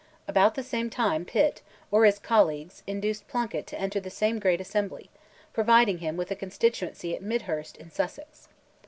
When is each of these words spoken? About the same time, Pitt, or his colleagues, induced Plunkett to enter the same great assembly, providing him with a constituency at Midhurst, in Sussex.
About 0.27 0.55
the 0.55 0.63
same 0.63 0.89
time, 0.89 1.25
Pitt, 1.25 1.61
or 1.91 2.05
his 2.05 2.17
colleagues, 2.17 2.81
induced 2.87 3.27
Plunkett 3.27 3.67
to 3.67 3.79
enter 3.79 3.99
the 3.99 4.09
same 4.09 4.39
great 4.39 4.59
assembly, 4.59 5.11
providing 5.53 5.99
him 5.99 6.17
with 6.17 6.31
a 6.31 6.35
constituency 6.35 7.15
at 7.15 7.21
Midhurst, 7.21 7.77
in 7.77 7.91
Sussex. 7.91 8.47